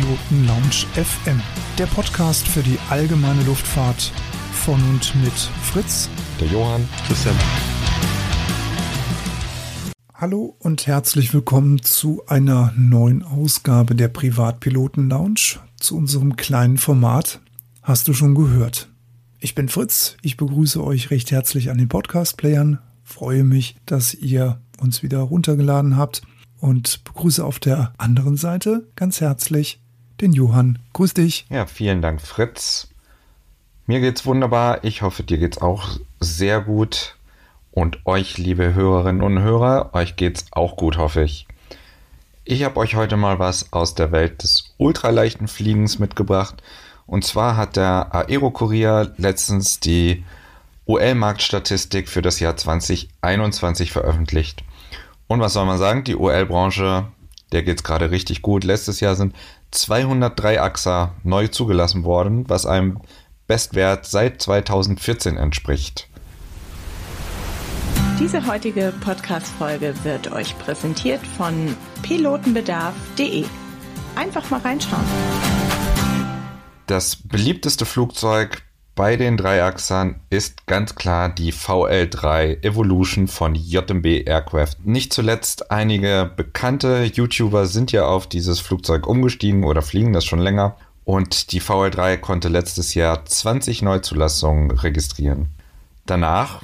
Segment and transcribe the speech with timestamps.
[0.00, 1.42] Privatpiloten Lounge FM,
[1.78, 4.12] der Podcast für die allgemeine Luftfahrt
[4.52, 6.08] von und mit Fritz,
[6.40, 7.34] der Johann, Christian.
[10.14, 17.40] Hallo und herzlich willkommen zu einer neuen Ausgabe der Privatpiloten Lounge, zu unserem kleinen Format.
[17.82, 18.88] Hast du schon gehört?
[19.38, 24.62] Ich bin Fritz, ich begrüße euch recht herzlich an den Podcast-Playern, freue mich, dass ihr
[24.80, 26.22] uns wieder runtergeladen habt
[26.58, 29.82] und begrüße auf der anderen Seite ganz herzlich
[30.20, 30.78] den Johann.
[30.92, 31.46] Grüß dich.
[31.50, 32.88] Ja, vielen Dank, Fritz.
[33.86, 34.84] Mir geht's wunderbar.
[34.84, 37.16] Ich hoffe, dir geht's auch sehr gut.
[37.72, 41.46] Und euch, liebe Hörerinnen und Hörer, euch geht's auch gut, hoffe ich.
[42.44, 46.62] Ich habe euch heute mal was aus der Welt des ultraleichten Fliegens mitgebracht.
[47.06, 50.24] Und zwar hat der Aero-Kurier letztens die
[50.86, 54.64] UL-Marktstatistik für das Jahr 2021 veröffentlicht.
[55.28, 56.02] Und was soll man sagen?
[56.02, 57.06] Die OL-Branche,
[57.52, 58.64] der geht es gerade richtig gut.
[58.64, 59.34] Letztes Jahr sind
[59.70, 62.98] 203 AXA neu zugelassen worden, was einem
[63.46, 66.08] Bestwert seit 2014 entspricht.
[68.20, 73.44] Diese heutige Podcast-Folge wird euch präsentiert von pilotenbedarf.de.
[74.14, 75.04] Einfach mal reinschauen.
[76.86, 78.62] Das beliebteste Flugzeug
[79.00, 84.76] bei den Dreiachsern ist ganz klar die VL3 Evolution von JMB Aircraft.
[84.84, 90.38] Nicht zuletzt einige bekannte YouTuber sind ja auf dieses Flugzeug umgestiegen oder fliegen das schon
[90.38, 90.76] länger.
[91.06, 95.48] Und die VL3 konnte letztes Jahr 20 Neuzulassungen registrieren.
[96.04, 96.60] Danach,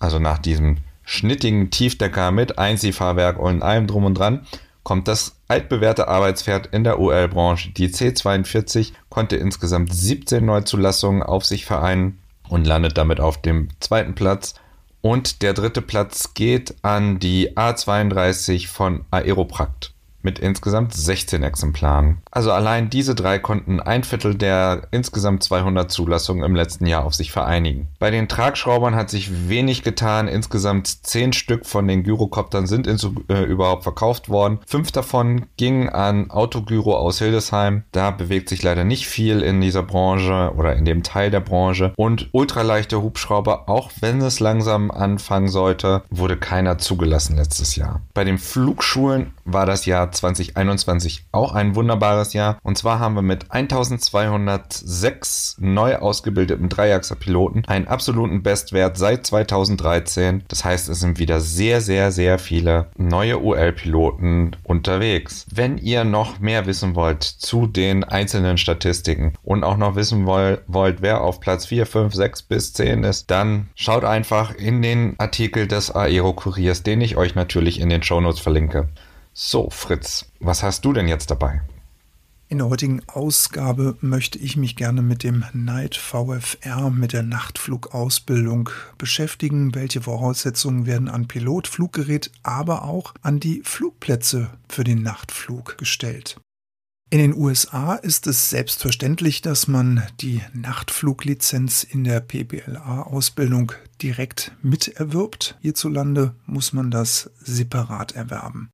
[0.00, 4.44] also nach diesem schnittigen Tiefdecker mit Einziehfahrwerk und allem drum und dran,
[4.86, 7.72] kommt das altbewährte Arbeitspferd in der UL-Branche.
[7.72, 14.14] Die C42 konnte insgesamt 17 Neuzulassungen auf sich vereinen und landet damit auf dem zweiten
[14.14, 14.54] Platz.
[15.00, 19.92] Und der dritte Platz geht an die A32 von Aeroprakt
[20.26, 22.18] mit insgesamt 16 Exemplaren.
[22.32, 27.14] Also allein diese drei konnten ein Viertel der insgesamt 200 Zulassungen im letzten Jahr auf
[27.14, 27.86] sich vereinigen.
[28.00, 30.26] Bei den Tragschraubern hat sich wenig getan.
[30.26, 34.58] Insgesamt 10 Stück von den Gyrocoptern sind ins, äh, überhaupt verkauft worden.
[34.66, 37.84] Fünf davon gingen an Autogyro aus Hildesheim.
[37.92, 41.92] Da bewegt sich leider nicht viel in dieser Branche oder in dem Teil der Branche.
[41.96, 48.00] Und ultraleichte Hubschrauber, auch wenn es langsam anfangen sollte, wurde keiner zugelassen letztes Jahr.
[48.12, 52.58] Bei den Flugschulen war das Jahr 2021 auch ein wunderbares Jahr.
[52.62, 60.44] Und zwar haben wir mit 1206 neu ausgebildeten Dreiachser-Piloten einen absoluten Bestwert seit 2013.
[60.48, 65.46] Das heißt, es sind wieder sehr, sehr, sehr viele neue UL-Piloten unterwegs.
[65.52, 71.02] Wenn ihr noch mehr wissen wollt zu den einzelnen Statistiken und auch noch wissen wollt,
[71.02, 75.66] wer auf Platz 4, 5, 6 bis 10 ist, dann schaut einfach in den Artikel
[75.66, 78.88] des Aero-Kuriers, den ich euch natürlich in den Shownotes verlinke.
[79.38, 81.60] So, Fritz, was hast du denn jetzt dabei?
[82.48, 88.70] In der heutigen Ausgabe möchte ich mich gerne mit dem Night VFR, mit der Nachtflugausbildung
[88.96, 89.74] beschäftigen.
[89.74, 96.40] Welche Voraussetzungen werden an Pilot, Fluggerät, aber auch an die Flugplätze für den Nachtflug gestellt?
[97.10, 105.58] In den USA ist es selbstverständlich, dass man die Nachtfluglizenz in der PBLA-Ausbildung direkt miterwirbt.
[105.60, 108.70] Hierzulande muss man das separat erwerben.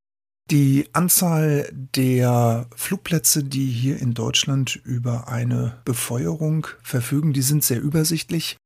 [0.51, 7.81] Die Anzahl der Flugplätze, die hier in Deutschland über eine Befeuerung verfügen, die sind sehr
[7.81, 8.57] übersichtlich.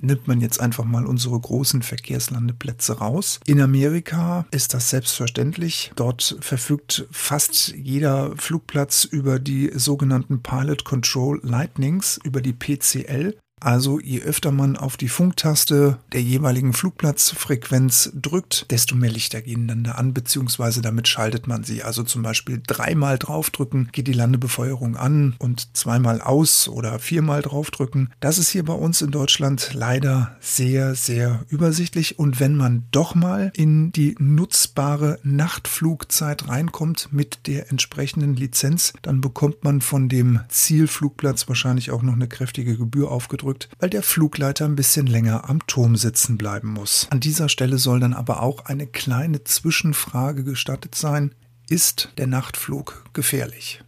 [0.00, 3.40] Nimmt man jetzt einfach mal unsere großen Verkehrslandeplätze raus.
[3.46, 5.92] In Amerika ist das selbstverständlich.
[5.96, 13.36] Dort verfügt fast jeder Flugplatz über die sogenannten Pilot Control Lightnings, über die PCL.
[13.62, 19.68] Also je öfter man auf die Funktaste der jeweiligen Flugplatzfrequenz drückt, desto mehr Lichter gehen
[19.68, 21.84] dann da an, beziehungsweise damit schaltet man sie.
[21.84, 28.10] Also zum Beispiel dreimal draufdrücken, geht die Landebefeuerung an und zweimal aus oder viermal draufdrücken.
[28.18, 32.18] Das ist hier bei uns in Deutschland leider sehr, sehr übersichtlich.
[32.18, 39.20] Und wenn man doch mal in die nutzbare Nachtflugzeit reinkommt mit der entsprechenden Lizenz, dann
[39.20, 44.02] bekommt man von dem Zielflugplatz wahrscheinlich auch noch eine kräftige Gebühr aufgedrückt ausgedrückt, weil der
[44.02, 47.06] Flugleiter ein bisschen länger am Turm sitzen bleiben muss.
[47.10, 51.34] An dieser Stelle soll dann aber auch eine kleine Zwischenfrage gestattet sein.
[51.68, 53.82] Ist der Nachtflug gefährlich?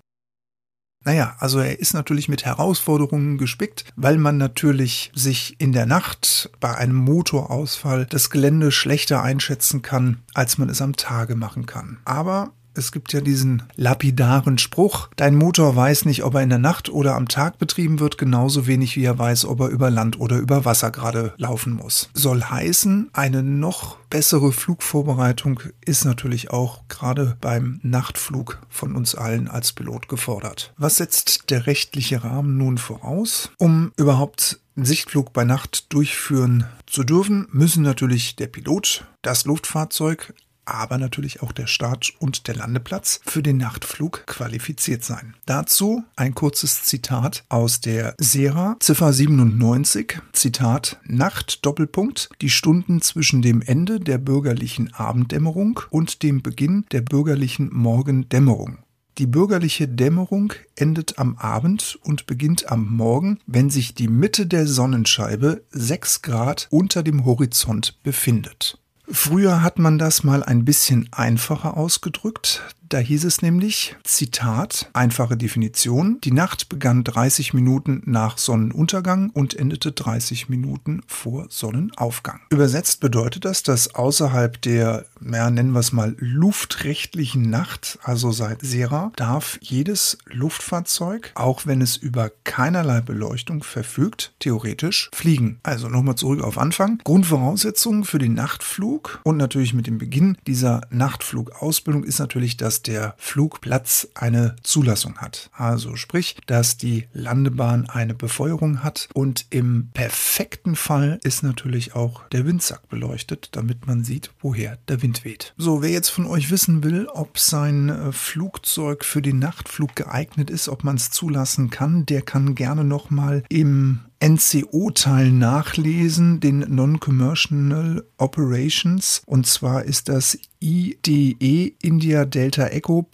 [1.06, 6.50] Naja, also er ist natürlich mit Herausforderungen gespickt, weil man natürlich sich in der Nacht
[6.60, 11.98] bei einem Motorausfall das Gelände schlechter einschätzen kann, als man es am Tage machen kann.
[12.06, 16.58] Aber Es gibt ja diesen lapidaren Spruch, dein Motor weiß nicht, ob er in der
[16.58, 20.18] Nacht oder am Tag betrieben wird, genauso wenig wie er weiß, ob er über Land
[20.18, 22.10] oder über Wasser gerade laufen muss.
[22.14, 29.48] Soll heißen, eine noch bessere Flugvorbereitung ist natürlich auch gerade beim Nachtflug von uns allen
[29.48, 30.72] als Pilot gefordert.
[30.76, 37.04] Was setzt der rechtliche Rahmen nun voraus, um überhaupt einen Sichtflug bei Nacht durchführen zu
[37.04, 43.20] dürfen, müssen natürlich der Pilot, das Luftfahrzeug, aber natürlich auch der Start- und der Landeplatz
[43.24, 45.34] für den Nachtflug qualifiziert sein.
[45.46, 53.42] Dazu ein kurzes Zitat aus der Sera, Ziffer 97, Zitat Nacht Doppelpunkt, die Stunden zwischen
[53.42, 58.78] dem Ende der bürgerlichen Abenddämmerung und dem Beginn der bürgerlichen Morgendämmerung.
[59.18, 64.66] Die bürgerliche Dämmerung endet am Abend und beginnt am Morgen, wenn sich die Mitte der
[64.66, 68.78] Sonnenscheibe 6 Grad unter dem Horizont befindet.
[69.08, 72.62] Früher hat man das mal ein bisschen einfacher ausgedrückt.
[72.94, 79.52] Da hieß es nämlich, Zitat, einfache Definition, die Nacht begann 30 Minuten nach Sonnenuntergang und
[79.52, 82.38] endete 30 Minuten vor Sonnenaufgang.
[82.50, 88.62] Übersetzt bedeutet das, dass außerhalb der, ja, nennen wir es mal, luftrechtlichen Nacht, also seit
[88.62, 95.58] Sera, darf jedes Luftfahrzeug, auch wenn es über keinerlei Beleuchtung verfügt, theoretisch fliegen.
[95.64, 97.00] Also nochmal zurück auf Anfang.
[97.02, 103.14] Grundvoraussetzungen für den Nachtflug und natürlich mit dem Beginn dieser Nachtflugausbildung ist natürlich, dass der
[103.18, 105.50] Flugplatz eine Zulassung hat.
[105.52, 112.28] Also sprich, dass die Landebahn eine Befeuerung hat und im perfekten Fall ist natürlich auch
[112.28, 115.54] der Windsack beleuchtet, damit man sieht, woher der Wind weht.
[115.56, 120.50] So, wer jetzt von euch wissen will, ob sein äh, Flugzeug für den Nachtflug geeignet
[120.50, 128.02] ist, ob man es zulassen kann, der kann gerne nochmal im NCO-Teil nachlesen, den Non-Commercial
[128.16, 129.20] Operations.
[129.26, 133.06] Und zwar ist das IDE India Delta Echo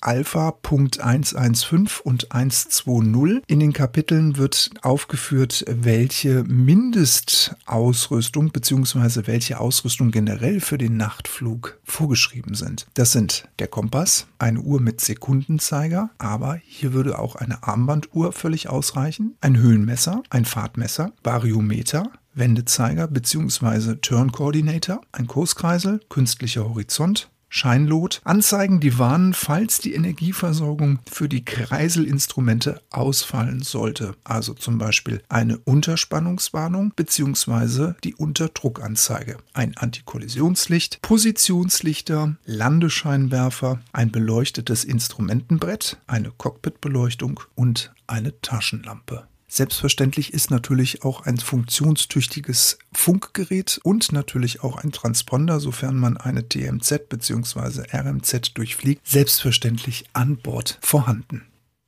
[0.00, 3.42] Alpha 115 und 120.
[3.46, 9.26] In den Kapiteln wird aufgeführt, welche Mindestausrüstung bzw.
[9.26, 12.86] welche Ausrüstung generell für den Nachtflug vorgeschrieben sind.
[12.94, 18.70] Das sind der Kompass, eine Uhr mit Sekundenzeiger, aber hier würde auch eine Armbanduhr völlig
[18.70, 23.96] ausreichen, ein Höhenmesser, ein Fahrtmesser, Variometer, Wendezeiger bzw.
[23.96, 31.44] Turn Coordinator, ein Kurskreisel, künstlicher Horizont, Scheinlot, Anzeigen, die warnen, falls die Energieversorgung für die
[31.44, 34.14] Kreiselinstrumente ausfallen sollte.
[34.22, 37.94] Also zum Beispiel eine Unterspannungswarnung bzw.
[38.04, 49.26] die Unterdruckanzeige, ein Antikollisionslicht, Positionslichter, Landescheinwerfer, ein beleuchtetes Instrumentenbrett, eine Cockpitbeleuchtung und eine Taschenlampe.
[49.54, 56.48] Selbstverständlich ist natürlich auch ein funktionstüchtiges Funkgerät und natürlich auch ein Transponder, sofern man eine
[56.48, 57.82] TMZ bzw.
[57.96, 61.42] RMZ durchfliegt, selbstverständlich an Bord vorhanden.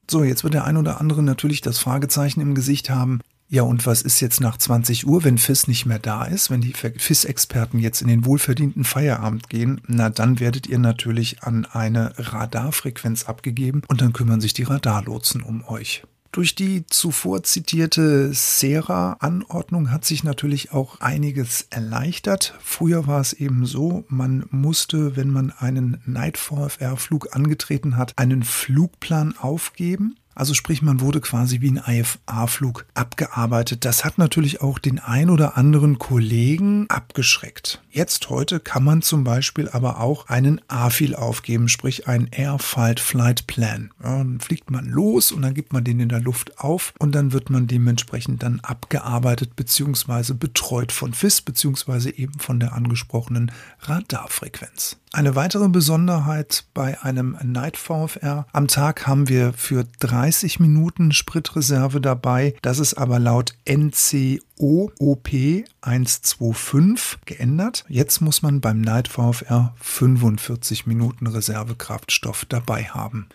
[0.08, 3.20] So, jetzt wird der ein oder andere natürlich das Fragezeichen im Gesicht haben.
[3.48, 6.60] Ja, und was ist jetzt nach 20 Uhr, wenn FIS nicht mehr da ist, wenn
[6.60, 9.80] die FIS-Experten jetzt in den wohlverdienten Feierabend gehen?
[9.88, 15.42] Na, dann werdet ihr natürlich an eine Radarfrequenz abgegeben und dann kümmern sich die Radarlotsen
[15.42, 16.04] um euch.
[16.36, 22.52] Durch die zuvor zitierte Sera-Anordnung hat sich natürlich auch einiges erleichtert.
[22.60, 28.42] Früher war es eben so, man musste, wenn man einen Night VFR-Flug angetreten hat, einen
[28.42, 30.18] Flugplan aufgeben.
[30.36, 33.86] Also sprich, man wurde quasi wie ein IFA-Flug abgearbeitet.
[33.86, 37.82] Das hat natürlich auch den ein oder anderen Kollegen abgeschreckt.
[37.90, 43.46] Jetzt heute kann man zum Beispiel aber auch einen AFIL aufgeben, sprich einen Airfight Flight
[43.46, 43.90] Plan.
[44.02, 47.14] Ja, dann fliegt man los und dann gibt man den in der Luft auf und
[47.14, 50.34] dann wird man dementsprechend dann abgearbeitet bzw.
[50.34, 52.11] betreut von FIS bzw.
[52.11, 54.99] eben von der angesprochenen Radarfrequenz.
[55.16, 58.46] Eine weitere Besonderheit bei einem Night VFR.
[58.52, 62.54] Am Tag haben wir für 30 Minuten Spritreserve dabei.
[62.61, 65.30] Das ist aber laut NCO OP
[65.80, 67.87] 125 geändert.
[67.88, 73.30] Jetzt muss man beim Night VFR 45 Minuten Reservekraftstoff dabei haben.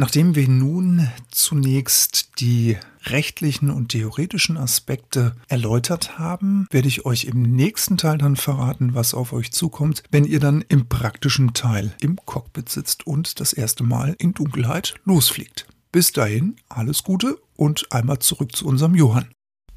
[0.00, 7.42] Nachdem wir nun zunächst die rechtlichen und theoretischen Aspekte erläutert haben, werde ich euch im
[7.42, 12.16] nächsten Teil dann verraten, was auf euch zukommt, wenn ihr dann im praktischen Teil im
[12.24, 15.66] Cockpit sitzt und das erste Mal in Dunkelheit losfliegt.
[15.92, 19.28] Bis dahin alles Gute und einmal zurück zu unserem Johann.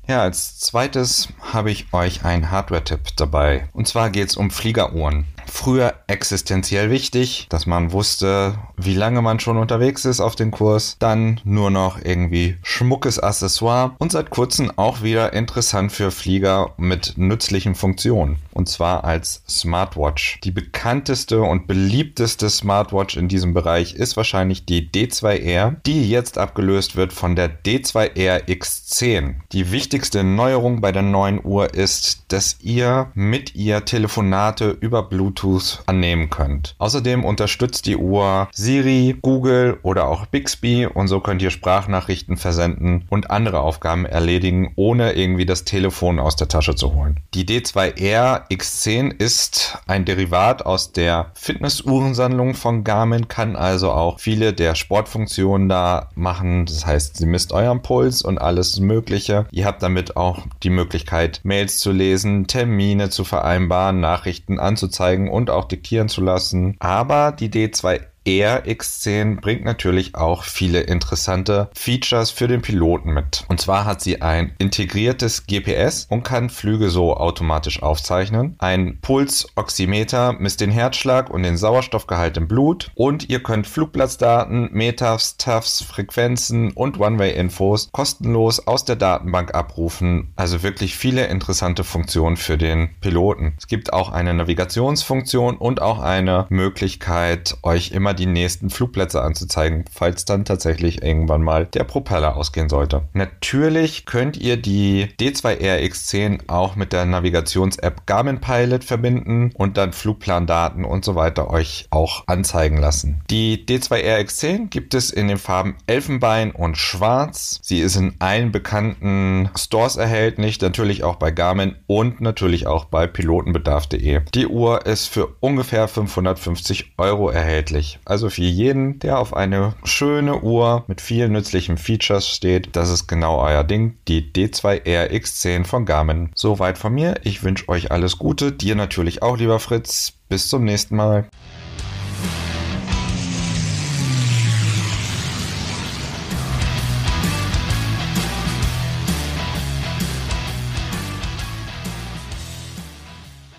[0.07, 3.67] Ja, als zweites habe ich euch einen Hardware-Tipp dabei.
[3.73, 5.25] Und zwar geht es um Fliegeruhren.
[5.45, 10.97] Früher existenziell wichtig, dass man wusste, wie lange man schon unterwegs ist auf den Kurs.
[10.99, 17.13] Dann nur noch irgendwie schmuckes Accessoire und seit kurzem auch wieder interessant für Flieger mit
[17.17, 18.37] nützlichen Funktionen.
[18.53, 20.39] Und zwar als Smartwatch.
[20.43, 26.95] Die bekannteste und beliebteste Smartwatch in diesem Bereich ist wahrscheinlich die D2R, die jetzt abgelöst
[26.95, 29.35] wird von der D2R X10.
[29.51, 35.83] Die wichtigste Neuerung bei der neuen Uhr ist, dass ihr mit ihr Telefonate über Bluetooth
[35.85, 36.75] annehmen könnt.
[36.77, 43.05] Außerdem unterstützt die Uhr Siri, Google oder auch Bixby und so könnt ihr Sprachnachrichten versenden
[43.09, 47.19] und andere Aufgaben erledigen, ohne irgendwie das Telefon aus der Tasche zu holen.
[47.33, 54.53] Die D2R X10 ist ein Derivat aus der Fitnessuhrensammlung von Garmin, kann also auch viele
[54.53, 56.65] der Sportfunktionen da machen.
[56.65, 59.45] Das heißt, sie misst euren Puls und alles Mögliche.
[59.51, 65.49] Ihr habt damit auch die Möglichkeit, Mails zu lesen, Termine zu vereinbaren, Nachrichten anzuzeigen und
[65.49, 66.75] auch diktieren zu lassen.
[66.79, 73.43] Aber die D2 RX10 bringt natürlich auch viele interessante Features für den Piloten mit.
[73.47, 78.55] Und zwar hat sie ein integriertes GPS und kann Flüge so automatisch aufzeichnen.
[78.59, 82.91] Ein Pulsoximeter misst den Herzschlag und den Sauerstoffgehalt im Blut.
[82.95, 90.33] Und ihr könnt Flugplatzdaten, Metafs, TAFs, Frequenzen und One-Way-Infos kostenlos aus der Datenbank abrufen.
[90.35, 93.55] Also wirklich viele interessante Funktionen für den Piloten.
[93.57, 99.85] Es gibt auch eine Navigationsfunktion und auch eine Möglichkeit, euch immer die nächsten Flugplätze anzuzeigen,
[99.91, 103.07] falls dann tatsächlich irgendwann mal der Propeller ausgehen sollte.
[103.13, 110.85] Natürlich könnt ihr die D2RX10 auch mit der Navigations-App Garmin Pilot verbinden und dann Flugplandaten
[110.85, 113.21] und so weiter euch auch anzeigen lassen.
[113.29, 117.59] Die D2RX10 gibt es in den Farben Elfenbein und Schwarz.
[117.61, 123.07] Sie ist in allen bekannten Stores erhältlich, natürlich auch bei Garmin und natürlich auch bei
[123.07, 124.21] pilotenbedarf.de.
[124.33, 127.99] Die Uhr ist für ungefähr 550 Euro erhältlich.
[128.05, 133.07] Also für jeden, der auf eine schöne Uhr mit vielen nützlichen Features steht, das ist
[133.07, 136.29] genau euer Ding, die D2R X10 von Garmin.
[136.35, 137.15] Soweit von mir.
[137.23, 140.13] Ich wünsche euch alles Gute, dir natürlich auch, lieber Fritz.
[140.29, 141.29] Bis zum nächsten Mal.